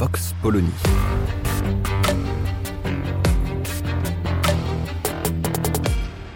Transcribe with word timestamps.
Vox 0.00 0.34
Polony. 0.40 0.66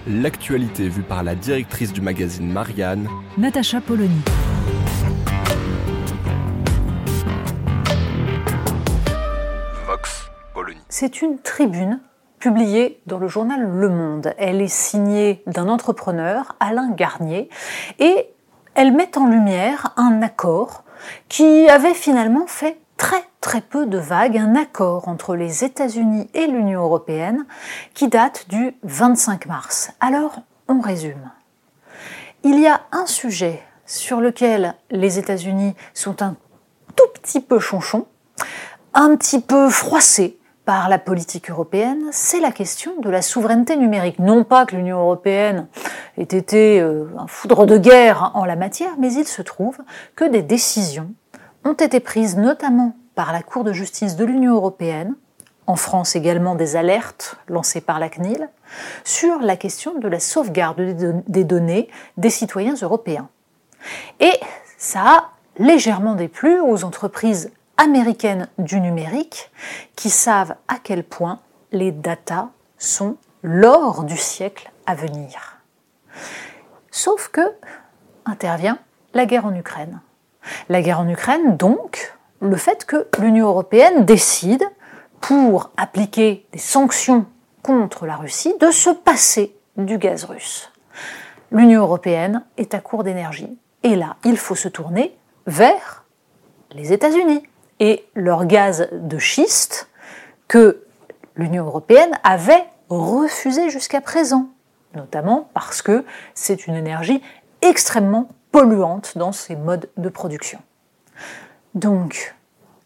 L'actualité 0.07 0.91
vue 0.91 1.01
par 1.01 1.23
la 1.23 1.35
directrice 1.35 1.95
du 1.95 2.03
magazine 2.03 2.53
Marianne, 2.53 3.09
Natacha 3.39 3.81
Polony. 3.81 4.21
Vox 9.87 10.31
Polony. 10.53 10.81
C'est 10.91 11.23
une 11.23 11.39
tribune 11.39 12.01
publiée 12.39 13.01
dans 13.07 13.19
le 13.19 13.29
journal 13.29 13.63
Le 13.63 13.89
Monde. 13.89 14.35
Elle 14.37 14.61
est 14.61 14.69
signée 14.69 15.43
d'un 15.47 15.71
entrepreneur, 15.71 16.55
Alain 16.61 16.91
Garnier, 16.91 17.49
et 17.99 18.27
elle 18.75 18.93
met 18.93 19.17
en 19.17 19.27
lumière 19.27 19.95
un 19.97 20.21
accord 20.21 20.85
qui 21.31 21.67
avait 21.71 21.95
finalement 21.95 22.47
fait 22.47 22.84
très 22.97 23.25
très 23.41 23.61
peu 23.61 23.87
de 23.87 23.99
vagues, 23.99 24.39
un 24.39 24.55
accord 24.55 25.09
entre 25.09 25.37
les 25.37 25.65
États-Unis 25.65 26.29
et 26.35 26.47
l'Union 26.47 26.83
européenne 26.83 27.45
qui 27.93 28.09
date 28.09 28.47
du 28.49 28.75
25 28.83 29.47
mars. 29.47 29.91
Alors, 30.01 30.41
on 30.69 30.81
résume. 30.81 31.31
Il 32.43 32.59
y 32.59 32.67
a 32.67 32.81
un 32.93 33.07
sujet 33.07 33.63
sur 33.87 34.21
lequel 34.21 34.75
les 34.91 35.19
États-Unis 35.19 35.75
sont 35.93 36.23
un 36.23 36.37
tout 36.97 37.09
petit 37.21 37.41
peu 37.41 37.59
chonchons, 37.59 38.07
un 38.95 39.17
petit 39.17 39.41
peu 39.41 39.69
froissés 39.69 40.39
par 40.65 40.89
la 40.89 40.99
politique 40.99 41.51
européenne, 41.51 42.09
c'est 42.11 42.41
la 42.41 42.51
question 42.51 42.99
de 43.01 43.11
la 43.11 43.21
souveraineté 43.21 43.77
numérique. 43.77 44.19
Non 44.19 44.45
pas 44.45 44.65
que 44.65 44.75
l'Union 44.75 44.99
européenne 44.99 45.69
ait 46.17 46.23
été 46.23 46.81
euh, 46.81 47.07
un 47.19 47.27
foudre 47.27 47.67
de 47.67 47.77
guerre 47.77 48.31
en 48.35 48.47
la 48.47 48.57
matière, 48.57 48.93
mais 48.99 49.13
il 49.13 49.27
se 49.27 49.43
trouve 49.43 49.77
que 50.17 50.25
des 50.25 50.43
décisions 50.43 51.13
ont 51.65 51.73
été 51.75 52.01
prises 52.01 52.37
notamment 52.37 52.97
par 53.15 53.33
la 53.33 53.43
Cour 53.43 53.65
de 53.65 53.73
justice 53.73 54.17
de 54.17 54.25
l'Union 54.25 54.55
européenne, 54.55 55.15
en 55.67 55.77
France 55.77 56.15
également 56.15 56.55
des 56.55 56.77
alertes 56.77 57.37
lancées 57.49 57.81
par 57.81 57.99
la 57.99 58.09
CNIL, 58.09 58.51
sur 59.05 59.39
la 59.41 59.57
question 59.57 59.99
de 59.99 60.09
la 60.09 60.21
sauvegarde 60.21 60.81
des 61.27 61.45
données 61.45 61.89
des 62.17 62.31
citoyens 62.31 62.75
européens. 62.83 63.29
Et 64.21 64.39
ça 64.77 65.01
a 65.01 65.31
légèrement 65.59 66.15
déplu 66.15 66.61
aux 66.61 66.85
entreprises 66.85 67.51
américaines 67.77 68.49
du 68.59 68.81
numérique 68.81 69.51
qui 69.97 70.11
savent 70.11 70.57
à 70.69 70.77
quel 70.83 71.03
point 71.05 71.41
les 71.73 71.93
datas 71.93 72.51
sont 72.79 73.17
l'or 73.43 74.05
du 74.05 74.17
siècle 74.17 74.71
à 74.87 74.95
venir. 74.95 75.59
Sauf 76.91 77.29
que 77.29 77.41
intervient 78.27 78.79
la 79.13 79.27
guerre 79.27 79.47
en 79.47 79.55
Ukraine. 79.55 80.01
La 80.69 80.83
guerre 80.83 81.01
en 81.01 81.09
Ukraine, 81.09 81.57
donc, 81.57 82.15
le 82.41 82.57
fait 82.57 82.85
que 82.85 83.09
l'Union 83.19 83.49
européenne 83.49 84.05
décide, 84.05 84.65
pour 85.21 85.71
appliquer 85.77 86.47
des 86.53 86.59
sanctions 86.59 87.27
contre 87.63 88.05
la 88.05 88.17
Russie, 88.17 88.55
de 88.61 88.71
se 88.71 88.91
passer 88.91 89.57
du 89.77 89.97
gaz 89.97 90.25
russe. 90.25 90.71
L'Union 91.51 91.81
européenne 91.81 92.43
est 92.59 92.75
à 92.75 92.81
court 92.81 93.05
d'énergie. 93.05 93.59
Et 93.83 93.97
là, 93.97 94.17
il 94.25 94.37
faut 94.37 94.55
se 94.55 94.69
tourner 94.69 95.17
vers 95.47 96.05
les 96.73 96.93
États-Unis 96.93 97.43
et 97.81 98.05
leur 98.15 98.47
gaz 98.47 98.89
de 98.93 99.19
schiste 99.19 99.89
que 100.49 100.85
l'Union 101.37 101.65
européenne 101.65 102.19
avait 102.23 102.65
refusé 102.89 103.71
jusqu'à 103.71 104.01
présent, 104.01 104.49
notamment 104.95 105.49
parce 105.55 105.83
que 105.83 106.05
c'est 106.35 106.67
une 106.67 106.75
énergie 106.75 107.23
extrêmement 107.63 108.29
polluante 108.55 109.19
dans 109.19 109.33
ses 109.33 109.57
modes 109.57 109.89
de 109.97 110.09
production. 110.09 110.61
Donc, 111.75 112.37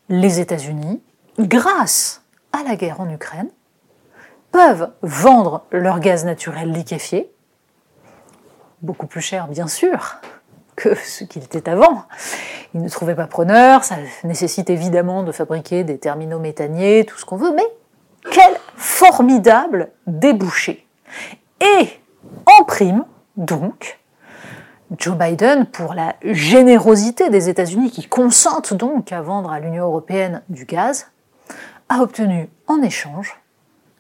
les 0.08 0.40
États-Unis, 0.40 1.02
grâce 1.38 2.22
à 2.54 2.62
la 2.62 2.74
guerre 2.74 3.02
en 3.02 3.10
Ukraine, 3.10 3.50
peuvent 4.50 4.90
vendre 5.02 5.66
leur 5.70 6.00
gaz 6.00 6.24
naturel 6.24 6.72
liquéfié, 6.72 7.30
beaucoup 8.80 9.06
plus 9.06 9.20
cher 9.20 9.46
bien 9.46 9.66
sûr 9.66 10.16
que 10.74 10.94
ce 10.94 11.24
qu'il 11.24 11.44
était 11.44 11.68
avant. 11.68 12.04
Ils 12.72 12.80
ne 12.80 12.88
trouvaient 12.88 13.14
pas 13.14 13.26
preneur, 13.26 13.84
ça 13.84 13.96
nécessite 14.24 14.70
évidemment 14.70 15.22
de 15.22 15.32
fabriquer 15.32 15.84
des 15.84 15.98
terminaux 15.98 16.38
méthaniers, 16.38 17.04
tout 17.04 17.18
ce 17.18 17.26
qu'on 17.26 17.36
veut, 17.36 17.52
mais 17.54 17.68
quel 18.30 18.56
formidable 18.74 19.90
débouché. 20.06 20.88
Et 21.60 21.90
en 22.46 22.64
prime, 22.64 23.04
donc, 23.36 23.98
Joe 24.97 25.16
Biden, 25.19 25.66
pour 25.66 25.93
la 25.93 26.15
générosité 26.22 27.28
des 27.28 27.50
États-Unis 27.50 27.91
qui 27.91 28.06
consentent 28.06 28.72
donc 28.72 29.12
à 29.12 29.21
vendre 29.21 29.50
à 29.50 29.60
l'Union 29.60 29.84
européenne 29.84 30.43
du 30.49 30.65
gaz, 30.65 31.10
a 31.91 32.00
obtenu 32.00 32.49
en 32.66 32.81
échange 32.81 33.38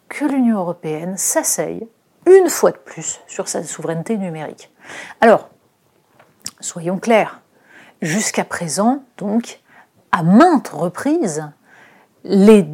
que 0.08 0.24
l'Union 0.24 0.58
européenne 0.58 1.16
s'asseye 1.18 1.86
une 2.26 2.48
fois 2.48 2.70
de 2.70 2.78
plus 2.78 3.20
sur 3.26 3.48
sa 3.48 3.62
souveraineté 3.64 4.16
numérique. 4.16 4.72
Alors, 5.20 5.50
soyons 6.60 6.98
clairs, 6.98 7.42
jusqu'à 8.00 8.44
présent, 8.44 9.02
donc, 9.18 9.60
à 10.10 10.22
maintes 10.22 10.68
reprises, 10.68 11.50
les 12.24 12.66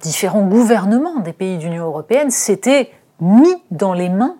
différents 0.00 0.46
gouvernements 0.46 1.20
des 1.20 1.32
pays 1.32 1.56
d'Union 1.56 1.86
européenne 1.86 2.30
s'étaient 2.30 2.92
mis 3.20 3.62
dans 3.70 3.94
les 3.94 4.10
mains 4.10 4.36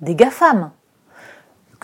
des 0.00 0.14
GAFAM, 0.14 0.70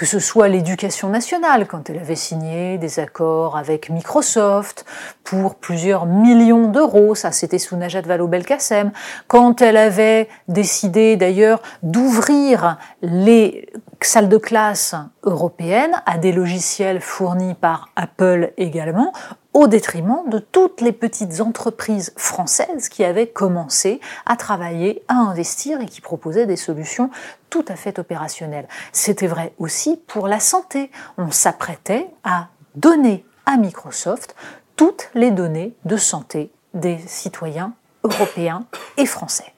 que 0.00 0.06
ce 0.06 0.18
soit 0.18 0.48
l'éducation 0.48 1.10
nationale, 1.10 1.66
quand 1.66 1.90
elle 1.90 1.98
avait 1.98 2.14
signé 2.14 2.78
des 2.78 3.00
accords 3.00 3.58
avec 3.58 3.90
Microsoft 3.90 4.86
pour 5.24 5.56
plusieurs 5.56 6.06
millions 6.06 6.68
d'euros, 6.68 7.14
ça 7.14 7.32
c'était 7.32 7.58
sous 7.58 7.76
Najat 7.76 8.00
Vallaud-Belkacem, 8.00 8.92
quand 9.26 9.60
elle 9.60 9.76
avait 9.76 10.30
décidé 10.48 11.18
d'ailleurs 11.18 11.60
d'ouvrir 11.82 12.78
les 13.02 13.68
salles 14.00 14.30
de 14.30 14.38
classe 14.38 14.94
européennes 15.22 16.02
à 16.06 16.16
des 16.16 16.32
logiciels 16.32 17.02
fournis 17.02 17.52
par 17.52 17.90
Apple 17.94 18.54
également, 18.56 19.12
au 19.52 19.66
détriment 19.66 20.22
de 20.28 20.38
toutes 20.38 20.80
les 20.80 20.92
petites 20.92 21.40
entreprises 21.40 22.12
françaises 22.16 22.88
qui 22.88 23.04
avaient 23.04 23.26
commencé 23.26 24.00
à 24.26 24.36
travailler, 24.36 25.02
à 25.08 25.14
investir 25.14 25.80
et 25.80 25.86
qui 25.86 26.00
proposaient 26.00 26.46
des 26.46 26.56
solutions 26.56 27.10
tout 27.48 27.64
à 27.68 27.76
fait 27.76 27.98
opérationnelles. 27.98 28.68
C'était 28.92 29.26
vrai 29.26 29.52
aussi 29.58 29.96
pour 30.06 30.28
la 30.28 30.40
santé. 30.40 30.90
On 31.18 31.30
s'apprêtait 31.30 32.08
à 32.22 32.48
donner 32.76 33.24
à 33.46 33.56
Microsoft 33.56 34.36
toutes 34.76 35.10
les 35.14 35.30
données 35.30 35.74
de 35.84 35.96
santé 35.96 36.52
des 36.74 36.98
citoyens 37.06 37.74
européens 38.04 38.64
et 38.96 39.06
français. 39.06 39.52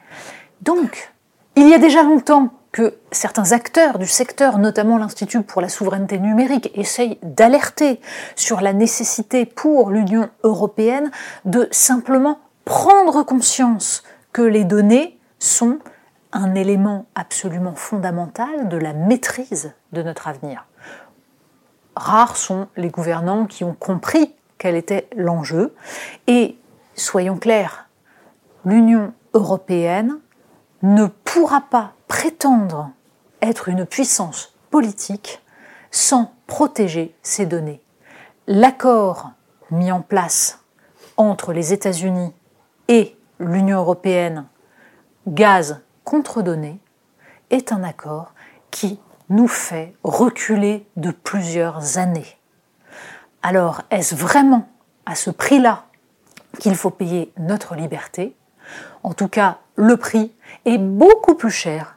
Donc, 0.63 1.13
il 1.55 1.69
y 1.69 1.75
a 1.75 1.79
déjà 1.79 2.03
longtemps 2.03 2.51
que 2.72 2.94
certains 3.10 3.53
acteurs 3.53 3.99
du 3.99 4.06
secteur, 4.06 4.59
notamment 4.59 4.97
l'Institut 4.97 5.43
pour 5.43 5.60
la 5.60 5.69
souveraineté 5.69 6.19
numérique, 6.19 6.71
essayent 6.75 7.19
d'alerter 7.22 8.00
sur 8.34 8.62
la 8.62 8.72
nécessité 8.72 9.44
pour 9.44 9.91
l'Union 9.91 10.31
européenne 10.43 11.11
de 11.44 11.69
simplement 11.70 12.41
prendre 12.64 13.23
conscience 13.23 14.02
que 14.32 14.43
les 14.43 14.64
données 14.64 15.19
sont 15.38 15.79
un 16.32 16.55
élément 16.55 17.06
absolument 17.14 17.75
fondamental 17.75 18.69
de 18.69 18.79
la 18.79 18.94
maîtrise 18.94 19.75
de 19.93 20.02
notre 20.02 20.29
avenir. 20.29 20.67
Rares 21.94 22.38
sont 22.38 22.69
les 22.76 22.88
gouvernants 22.88 23.44
qui 23.44 23.64
ont 23.64 23.75
compris 23.75 24.35
quel 24.56 24.76
était 24.76 25.08
l'enjeu 25.14 25.75
et 26.26 26.56
soyons 26.94 27.37
clairs, 27.37 27.88
l'Union 28.64 29.12
européenne 29.35 30.19
ne 30.82 31.06
pourra 31.06 31.61
pas 31.61 31.93
prétendre 32.12 32.91
être 33.41 33.70
une 33.70 33.87
puissance 33.87 34.55
politique 34.70 35.41
sans 35.91 36.35
protéger 36.47 37.17
ses 37.23 37.47
données. 37.47 37.81
L'accord 38.47 39.31
mis 39.70 39.91
en 39.91 40.03
place 40.03 40.62
entre 41.17 41.55
les 41.55 41.73
États-Unis 41.73 42.35
et 42.88 43.17
l'Union 43.38 43.79
européenne, 43.79 44.44
gaz 45.26 45.81
contre 46.05 46.43
données, 46.43 46.79
est 47.49 47.73
un 47.73 47.82
accord 47.82 48.35
qui 48.70 49.00
nous 49.31 49.49
fait 49.49 49.94
reculer 50.05 50.87
de 50.97 51.12
plusieurs 51.12 51.97
années. 51.97 52.38
Alors, 53.43 53.81
est-ce 53.91 54.14
vraiment 54.14 54.69
à 55.06 55.14
ce 55.14 55.31
prix-là 55.31 55.87
qu'il 56.59 56.76
faut 56.76 56.91
payer 56.91 57.32
notre 57.38 57.75
liberté? 57.75 58.37
En 59.03 59.14
tout 59.14 59.29
cas, 59.29 59.61
le 59.76 59.97
prix 59.97 60.31
est 60.67 60.76
beaucoup 60.76 61.35
plus 61.35 61.50
cher 61.50 61.97